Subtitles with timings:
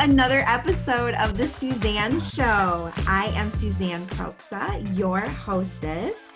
[0.00, 2.92] Another episode of The Suzanne Show.
[3.06, 6.28] I am Suzanne Proksa, your hostess,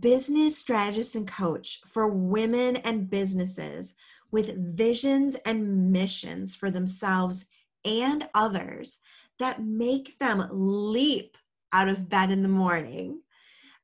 [0.00, 3.94] business strategist and coach for women and businesses
[4.30, 7.46] with visions and missions for themselves
[7.84, 8.98] and others
[9.38, 11.36] that make them leap
[11.72, 13.20] out of bed in the morning.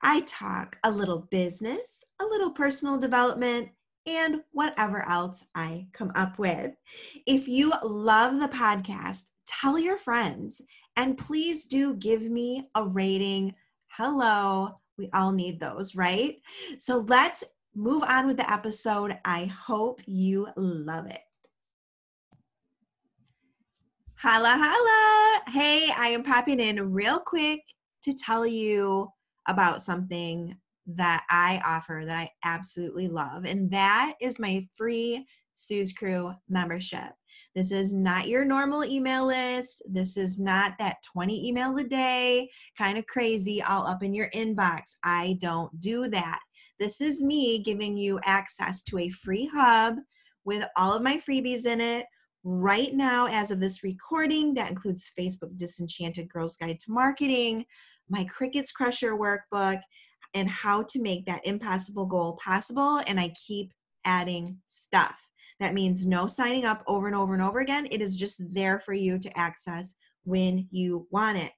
[0.02, 3.70] I talk a little business, a little personal development,
[4.06, 6.72] and whatever else I come up with.
[7.26, 10.62] If you love the podcast, tell your friends
[10.96, 13.54] and please do give me a rating.
[13.88, 16.36] Hello, we all need those, right?
[16.78, 19.16] So let's move on with the episode.
[19.24, 21.20] I hope you love it.
[24.16, 25.42] Holla, holla.
[25.52, 27.60] Hey, I am popping in real quick
[28.02, 29.08] to tell you
[29.46, 30.56] about something
[30.88, 37.10] that I offer that I absolutely love, and that is my free Sue's Crew membership.
[37.54, 39.82] This is not your normal email list.
[39.88, 44.30] This is not that 20 email a day kind of crazy all up in your
[44.30, 44.96] inbox.
[45.04, 46.40] I don't do that.
[46.78, 49.96] This is me giving you access to a free hub
[50.44, 52.06] with all of my freebies in it.
[52.44, 57.64] Right now, as of this recording, that includes Facebook Disenchanted Girls Guide to Marketing,
[58.08, 59.80] my Crickets Crusher workbook,
[60.34, 63.00] and how to make that impossible goal possible.
[63.06, 63.72] And I keep
[64.04, 65.28] adding stuff.
[65.60, 67.88] That means no signing up over and over and over again.
[67.90, 71.52] It is just there for you to access when you want it.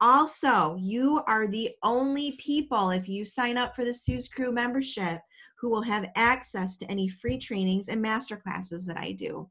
[0.00, 5.20] Also, you are the only people, if you sign up for the Sue's Crew membership,
[5.58, 9.50] who will have access to any free trainings and masterclasses that I do.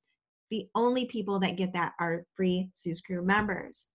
[0.50, 3.88] The only people that get that are free Sue's Crew members.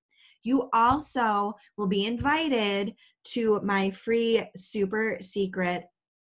[0.43, 5.85] You also will be invited to my free super secret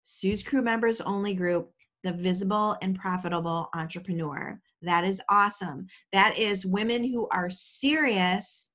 [0.03, 1.71] Sue's Crew members only group,
[2.03, 4.61] the Visible and Profitable Entrepreneur.
[4.83, 5.87] That is awesome.
[6.13, 8.69] That is women who are serious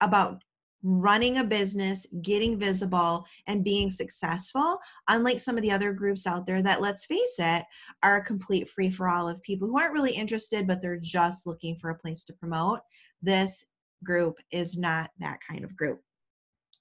[0.00, 0.42] about
[0.84, 4.78] running a business, getting visible, and being successful,
[5.08, 7.64] unlike some of the other groups out there that, let's face it,
[8.04, 11.48] are a complete free for all of people who aren't really interested, but they're just
[11.48, 12.78] looking for a place to promote.
[13.20, 13.66] This
[14.04, 16.00] group is not that kind of group.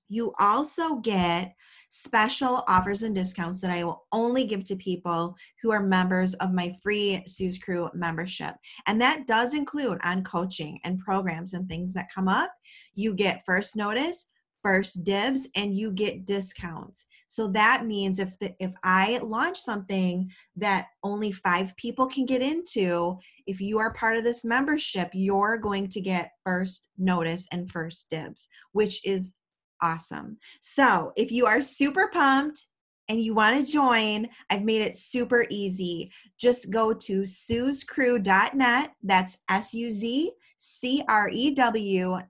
[0.09, 1.53] You also get
[1.89, 6.53] special offers and discounts that I will only give to people who are members of
[6.53, 8.55] my free Sue's Crew membership.
[8.85, 12.51] And that does include on coaching and programs and things that come up.
[12.95, 14.29] You get first notice,
[14.63, 20.29] first dibs and you get discounts so that means if the, if i launch something
[20.55, 25.57] that only five people can get into if you are part of this membership you're
[25.57, 29.33] going to get first notice and first dibs which is
[29.81, 32.65] awesome so if you are super pumped
[33.09, 36.11] and you want to join, I've made it super easy.
[36.37, 38.91] Just go to suzcrew.net.
[39.01, 42.23] That's S U Z crew.net,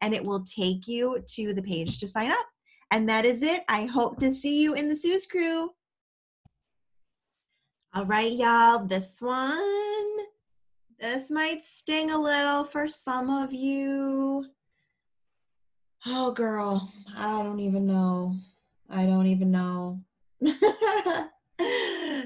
[0.00, 2.46] and it will take you to the page to sign up.
[2.90, 3.64] And that is it.
[3.68, 5.70] I hope to see you in the Sue's Crew.
[7.94, 10.18] All right, y'all, this one,
[10.98, 14.46] this might sting a little for some of you.
[16.06, 18.36] Oh, girl, I don't even know.
[18.88, 20.00] I don't even know.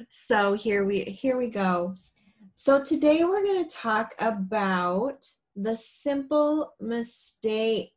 [0.08, 1.94] so here we here we go.
[2.58, 7.92] So, today we're going to talk about the simple mistake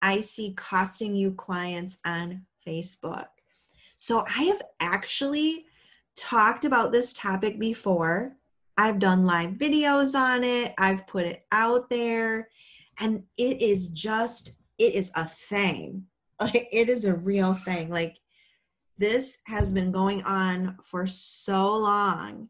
[0.00, 3.26] I see costing you clients on Facebook.
[3.98, 5.66] So, I have actually
[6.16, 8.34] talked about this topic before.
[8.78, 12.48] I've done live videos on it, I've put it out there,
[12.98, 16.04] and it is just, it is a thing.
[16.40, 17.90] It is a real thing.
[17.90, 18.16] Like,
[18.96, 22.48] this has been going on for so long.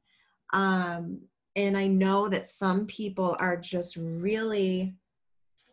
[0.53, 1.23] Um,
[1.57, 4.95] and I know that some people are just really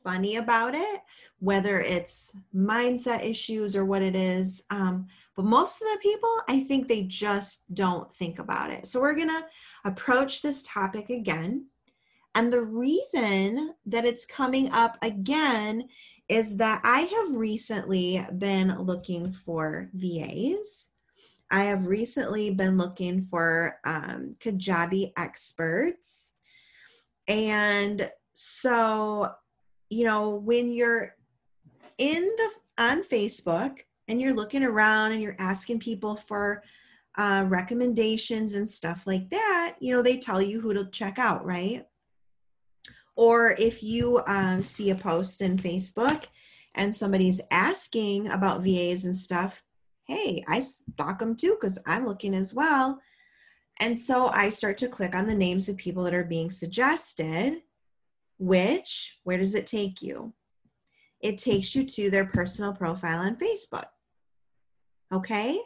[0.03, 1.01] funny about it,
[1.39, 4.63] whether it's mindset issues or what it is.
[4.69, 8.87] Um, but most of the people, I think they just don't think about it.
[8.87, 9.45] So we're going to
[9.85, 11.67] approach this topic again.
[12.35, 15.87] And the reason that it's coming up again
[16.27, 20.91] is that I have recently been looking for VAs
[21.51, 26.33] I have recently been looking for um, Kajabi experts.
[27.27, 29.31] And so,
[29.89, 31.15] you know, when you're
[31.97, 36.63] in the on Facebook and you're looking around and you're asking people for
[37.17, 41.45] uh, recommendations and stuff like that, you know, they tell you who to check out,
[41.45, 41.85] right?
[43.15, 46.25] Or if you um, see a post in Facebook
[46.75, 49.61] and somebody's asking about VAs and stuff,
[50.09, 52.99] hey, I stalk them too because I'm looking as well.
[53.79, 57.61] And so I start to click on the names of people that are being suggested.
[58.39, 60.33] which, where does it take you?
[61.21, 63.85] It takes you to their personal profile on Facebook.
[65.11, 65.59] Okay?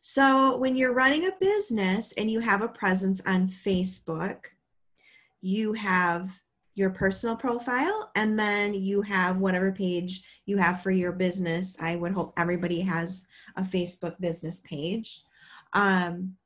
[0.00, 4.46] So when you're running a business and you have a presence on Facebook,
[5.40, 6.40] you have
[6.74, 11.76] your personal profile and then you have whatever page you have for your business.
[11.80, 13.26] I would hope everybody has
[13.56, 15.22] a Facebook business page.
[15.72, 16.36] Um,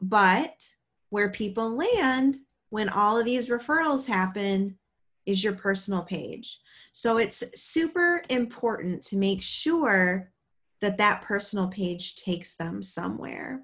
[0.00, 0.64] but
[1.10, 2.38] where people land
[2.70, 4.78] when all of these referrals happen
[5.26, 6.58] is your personal page.
[6.92, 10.32] So it's super important to make sure
[10.80, 13.62] that that personal page takes them somewhere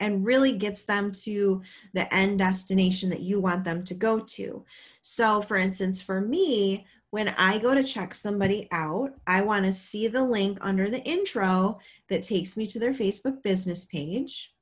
[0.00, 1.62] and really gets them to
[1.92, 4.64] the end destination that you want them to go to.
[5.02, 9.72] So, for instance, for me, when I go to check somebody out, I want to
[9.72, 14.54] see the link under the intro that takes me to their Facebook business page.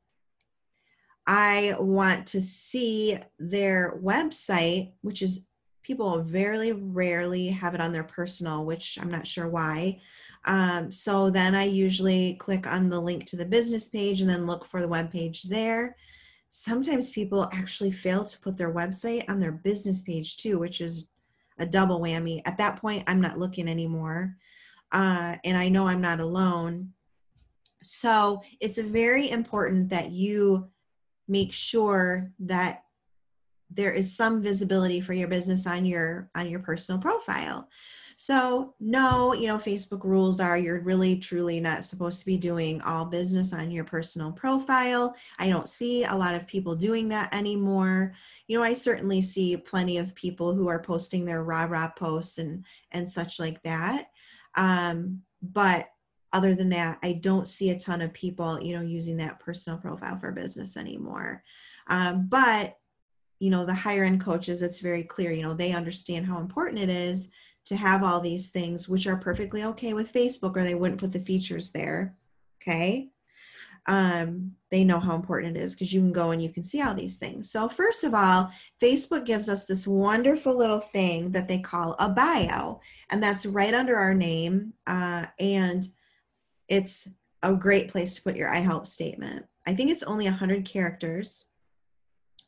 [1.26, 5.46] I want to see their website, which is
[5.88, 10.00] people very rarely have it on their personal, which I'm not sure why.
[10.44, 14.46] Um, so then I usually click on the link to the business page and then
[14.46, 15.96] look for the web page there.
[16.50, 21.10] Sometimes people actually fail to put their website on their business page too, which is
[21.58, 22.42] a double whammy.
[22.44, 24.36] At that point, I'm not looking anymore.
[24.92, 26.92] Uh, and I know I'm not alone.
[27.82, 30.68] So it's very important that you
[31.28, 32.84] make sure that
[33.70, 37.68] there is some visibility for your business on your on your personal profile.
[38.16, 42.80] So no you know facebook rules are you're really truly not supposed to be doing
[42.80, 45.14] all business on your personal profile.
[45.38, 48.14] I don't see a lot of people doing that anymore.
[48.46, 52.38] You know i certainly see plenty of people who are posting their rah rah posts
[52.38, 54.08] and and such like that.
[54.56, 55.88] Um but
[56.32, 59.78] other than that i don't see a ton of people you know using that personal
[59.78, 61.44] profile for business anymore.
[61.88, 62.74] Um, but
[63.38, 66.80] you know the higher end coaches it's very clear you know they understand how important
[66.80, 67.30] it is
[67.64, 71.12] to have all these things which are perfectly okay with facebook or they wouldn't put
[71.12, 72.14] the features there
[72.60, 73.10] okay
[73.88, 76.82] um, they know how important it is because you can go and you can see
[76.82, 77.50] all these things.
[77.50, 82.10] So, first of all, Facebook gives us this wonderful little thing that they call a
[82.10, 84.74] bio, and that's right under our name.
[84.86, 85.84] Uh, and
[86.68, 87.08] it's
[87.42, 89.46] a great place to put your I help statement.
[89.66, 91.46] I think it's only 100 characters.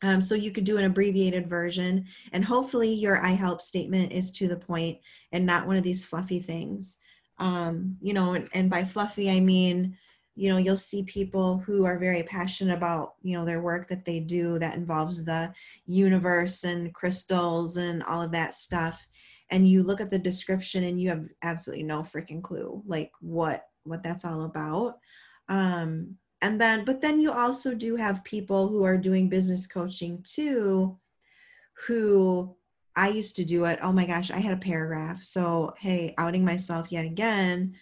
[0.01, 4.31] Um, so you could do an abbreviated version, and hopefully your I help statement is
[4.33, 4.97] to the point
[5.31, 6.99] and not one of these fluffy things.
[7.37, 9.97] Um, you know, and, and by fluffy, I mean,
[10.35, 14.05] you know, you'll see people who are very passionate about, you know, their work that
[14.05, 15.53] they do that involves the
[15.85, 19.07] universe and crystals and all of that stuff.
[19.49, 23.65] And you look at the description and you have absolutely no freaking clue, like what
[23.83, 24.99] what that's all about.
[25.49, 30.23] Um, and then, but then you also do have people who are doing business coaching
[30.23, 30.97] too,
[31.85, 32.55] who
[32.95, 33.79] I used to do it.
[33.81, 35.23] Oh my gosh, I had a paragraph.
[35.23, 37.75] So, hey, outing myself yet again.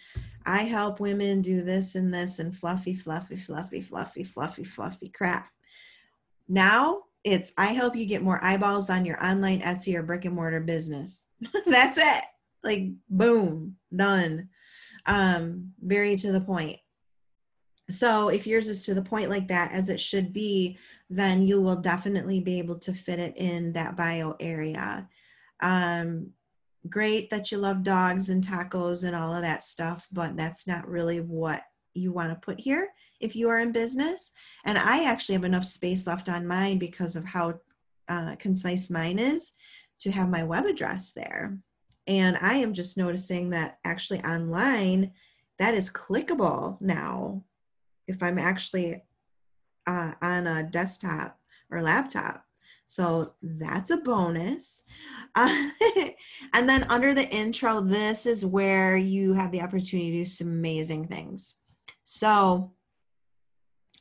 [0.46, 5.48] I help women do this and this and fluffy, fluffy, fluffy, fluffy, fluffy, fluffy crap.
[6.48, 10.34] Now it's I help you get more eyeballs on your online Etsy or brick and
[10.34, 11.26] mortar business.
[11.66, 12.24] That's it.
[12.62, 14.48] Like, boom, done
[15.06, 16.78] um, very to the point.
[17.90, 20.78] So if yours is to the point like that, as it should be,
[21.08, 25.08] then you will definitely be able to fit it in that bio area.
[25.60, 26.30] Um,
[26.88, 30.88] great that you love dogs and tacos and all of that stuff, but that's not
[30.88, 31.62] really what
[31.94, 32.88] you want to put here
[33.20, 34.32] if you are in business.
[34.64, 37.60] And I actually have enough space left on mine because of how
[38.08, 39.52] uh, concise mine is
[40.00, 41.58] to have my web address there.
[42.06, 45.12] And I am just noticing that actually online,
[45.58, 47.44] that is clickable now.
[48.10, 49.02] If I'm actually
[49.86, 51.38] uh, on a desktop
[51.70, 52.44] or laptop.
[52.86, 54.82] So that's a bonus.
[55.34, 55.70] Uh,
[56.54, 60.48] and then under the intro, this is where you have the opportunity to do some
[60.48, 61.54] amazing things.
[62.02, 62.72] So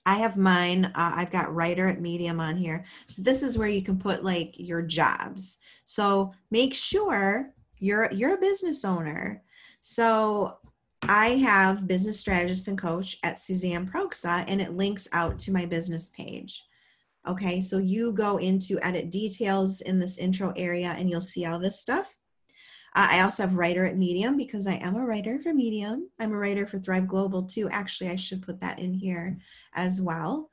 [0.06, 0.86] I have mine.
[0.86, 2.84] Uh, I've got writer at Medium on here.
[3.06, 5.60] So this is where you can put like your jobs.
[5.86, 9.44] So make sure you're you're a business owner
[9.82, 10.58] so
[11.04, 15.66] i have business strategist and coach at suzanne proksa and it links out to my
[15.66, 16.66] business page.
[17.28, 21.60] Okay so you go into edit details in this intro area and you'll see all
[21.60, 22.18] this stuff.
[22.96, 26.10] Uh, i also have writer at medium because i am a writer for medium.
[26.20, 27.70] I'm a writer for thrive global too.
[27.70, 29.38] Actually i should put that in here
[29.74, 30.50] as well.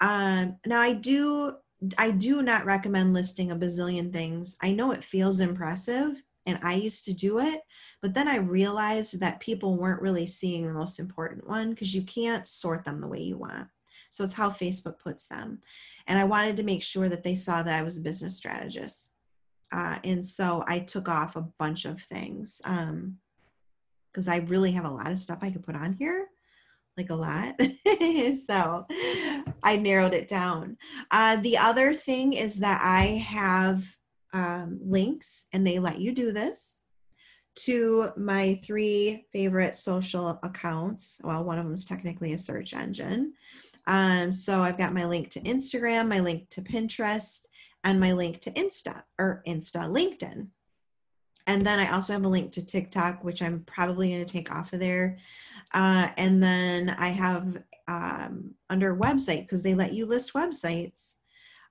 [0.00, 1.56] Um, now i do
[1.98, 4.56] i do not recommend listing a bazillion things.
[4.62, 7.60] I know it feels impressive and I used to do it.
[8.00, 12.02] But then I realized that people weren't really seeing the most important one because you
[12.02, 13.68] can't sort them the way you want.
[14.10, 15.60] So it's how Facebook puts them.
[16.06, 19.12] And I wanted to make sure that they saw that I was a business strategist.
[19.72, 24.84] Uh, and so I took off a bunch of things because um, I really have
[24.84, 26.28] a lot of stuff I could put on here,
[26.96, 27.60] like a lot.
[28.46, 28.86] so
[29.62, 30.76] I narrowed it down.
[31.10, 33.96] Uh, the other thing is that I have
[34.36, 36.82] um, links, and they let you do this
[37.54, 41.22] to my three favorite social accounts.
[41.24, 43.32] Well, one of them is technically a search engine.
[43.86, 47.46] Um, so I've got my link to Instagram, my link to Pinterest,
[47.82, 50.48] and my link to Insta or Insta LinkedIn.
[51.46, 54.52] And then I also have a link to TikTok, which I'm probably going to take
[54.52, 55.16] off of there.
[55.72, 61.14] Uh, and then I have um, under website because they let you list websites.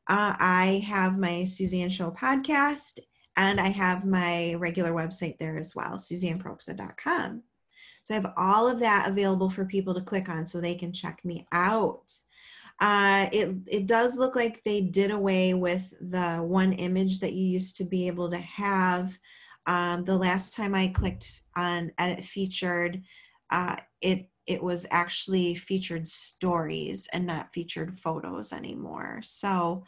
[0.08, 3.00] Uh, I have my Suzanne Show podcast
[3.38, 7.44] and I have my regular website there as well, suzanneproksa.com.
[8.04, 10.94] So I have all of that available for people to click on so they can
[10.94, 12.14] check me out.
[12.80, 17.46] Uh, it, it does look like they did away with the one image that you
[17.46, 19.18] used to be able to have.
[19.66, 23.02] Um, the last time I clicked on edit featured,
[23.50, 29.22] uh, it it was actually featured stories and not featured photos anymore.
[29.24, 29.84] So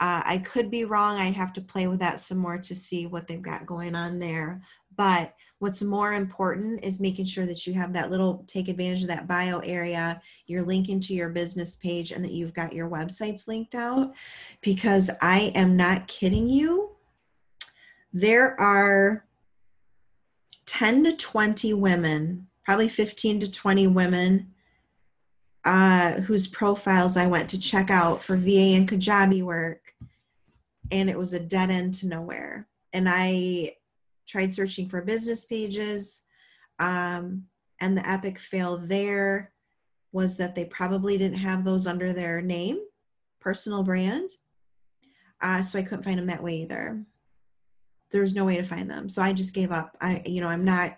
[0.00, 1.16] uh, I could be wrong.
[1.16, 4.18] I have to play with that some more to see what they've got going on
[4.18, 4.60] there.
[4.96, 9.08] But what's more important is making sure that you have that little take advantage of
[9.08, 13.46] that bio area, you're linking to your business page, and that you've got your websites
[13.46, 14.12] linked out.
[14.60, 16.90] Because I am not kidding you,
[18.12, 19.24] there are
[20.66, 24.48] 10 to 20 women, probably 15 to 20 women.
[25.64, 29.94] Uh, whose profiles I went to check out for VA and Kajabi work,
[30.90, 32.66] and it was a dead end to nowhere.
[32.92, 33.76] And I
[34.26, 36.22] tried searching for business pages,
[36.80, 37.44] um,
[37.80, 39.52] and the epic fail there
[40.12, 42.78] was that they probably didn't have those under their name,
[43.40, 44.30] personal brand.
[45.40, 47.02] Uh, so I couldn't find them that way either.
[48.10, 49.08] There's no way to find them.
[49.08, 49.96] So I just gave up.
[50.00, 50.96] I, you know, I'm not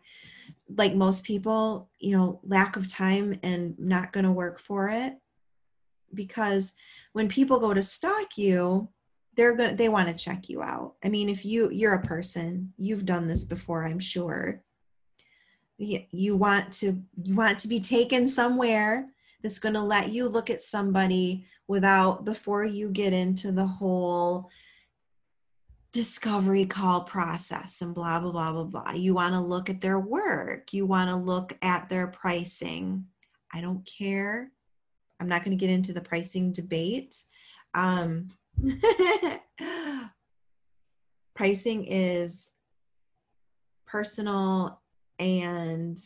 [0.69, 5.15] like most people, you know, lack of time and not going to work for it.
[6.13, 6.75] Because
[7.13, 8.89] when people go to stalk you,
[9.37, 10.95] they're going to they want to check you out.
[11.05, 14.63] I mean if you you're a person you've done this before i'm sure.
[15.77, 19.09] You want to you want to be taken somewhere
[19.43, 24.51] that's going to let you look at somebody without before you get into the whole
[25.95, 28.93] discovery call process and blah blah blah blah blah.
[28.93, 30.73] You want to look at their work.
[30.73, 33.07] You want to look at their pricing.
[33.53, 34.51] I don't care.
[35.21, 37.15] I'm not going to get into the pricing debate.
[37.75, 38.31] Um,
[41.37, 42.51] Pricing is
[43.87, 44.81] personal
[45.21, 45.99] and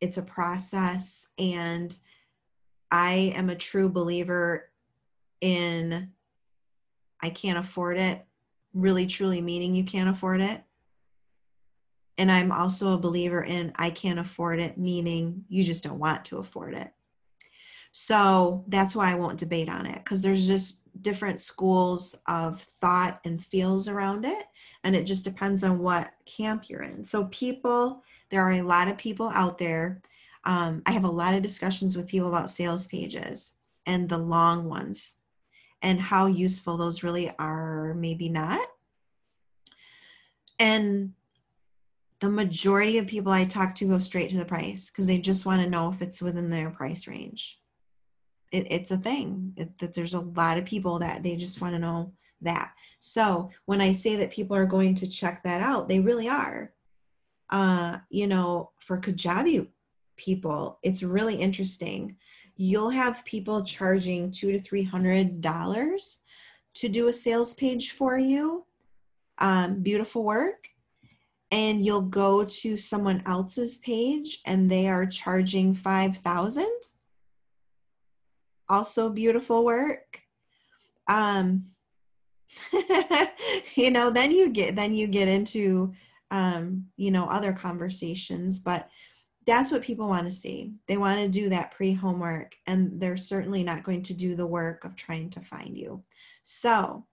[0.00, 1.28] it's a process.
[1.38, 1.96] And
[2.90, 4.70] I am a true believer
[5.40, 6.12] in
[7.24, 8.26] I can't afford it,
[8.74, 10.62] really truly meaning you can't afford it.
[12.18, 16.24] And I'm also a believer in I can't afford it, meaning you just don't want
[16.26, 16.92] to afford it.
[17.92, 23.20] So that's why I won't debate on it because there's just different schools of thought
[23.24, 24.46] and feels around it.
[24.82, 27.04] And it just depends on what camp you're in.
[27.04, 30.00] So, people, there are a lot of people out there.
[30.44, 33.52] Um, I have a lot of discussions with people about sales pages
[33.86, 35.14] and the long ones
[35.82, 38.66] and how useful those really are, maybe not.
[40.58, 41.12] And
[42.20, 45.44] the majority of people I talk to go straight to the price because they just
[45.44, 47.58] want to know if it's within their price range.
[48.52, 49.54] It, it's a thing.
[49.56, 52.12] It, that there's a lot of people that they just want to know
[52.42, 52.72] that.
[52.98, 56.72] So when i say that people are going to check that out they really are.
[57.50, 59.68] Uh you know for kajabi
[60.16, 62.16] people it's really interesting
[62.62, 66.18] you'll have people charging two to three hundred dollars
[66.74, 68.64] to do a sales page for you.
[69.38, 70.68] Um, beautiful work.
[71.50, 76.66] And you'll go to someone else's page and they are charging 5000
[78.68, 80.20] also beautiful work.
[81.08, 81.64] Um
[83.74, 85.92] you know then you get then you get into
[86.30, 88.88] um you know other conversations but
[89.46, 90.72] that's what people want to see.
[90.86, 94.46] They want to do that pre homework and they're certainly not going to do the
[94.46, 96.02] work of trying to find you.
[96.44, 97.06] So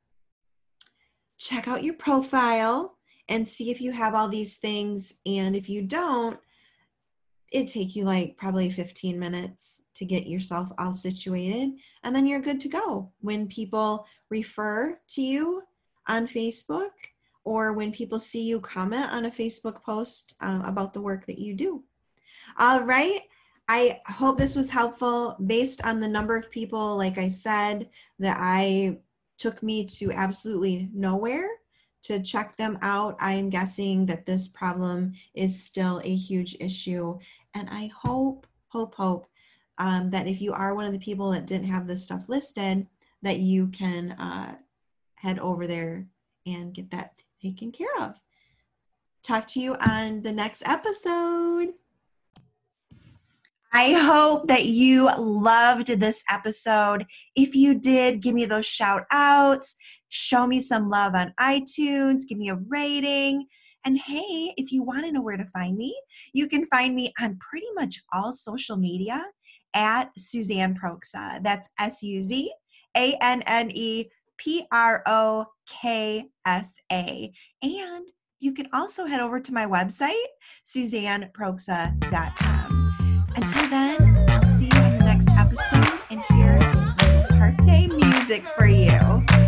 [1.38, 5.82] check out your profile and see if you have all these things and if you
[5.84, 6.40] don't
[7.52, 11.72] it take you like probably 15 minutes to get yourself all situated
[12.04, 13.12] and then you're good to go.
[13.22, 15.64] When people refer to you
[16.08, 16.92] on facebook
[17.44, 21.40] or when people see you comment on a facebook post uh, about the work that
[21.40, 21.84] you do
[22.60, 23.24] all right
[23.68, 27.89] i hope this was helpful based on the number of people like i said
[28.20, 28.98] that i
[29.38, 31.50] took me to absolutely nowhere
[32.04, 33.16] to check them out.
[33.20, 37.18] I am guessing that this problem is still a huge issue.
[37.54, 39.28] And I hope, hope, hope
[39.78, 42.86] um, that if you are one of the people that didn't have this stuff listed,
[43.22, 44.56] that you can uh,
[45.16, 46.08] head over there
[46.46, 48.20] and get that taken care of.
[49.24, 51.74] Talk to you on the next episode.
[53.72, 57.06] I hope that you loved this episode.
[57.36, 59.76] If you did, give me those shout outs,
[60.10, 63.46] show me some love on iTunes, give me a rating.
[63.86, 65.96] And hey, if you want to know where to find me,
[66.34, 69.24] you can find me on pretty much all social media
[69.74, 71.44] at Suzanne Proksa.
[71.44, 72.52] That's S U Z
[72.98, 74.08] A N N E
[74.38, 77.32] P R O K S A.
[77.62, 78.08] And
[78.40, 80.16] you can also head over to my website,
[80.66, 82.79] suzanneproksa.com.
[83.36, 88.48] Until then, I'll see you in the next episode, and here is the Parte music
[88.50, 89.38] for you.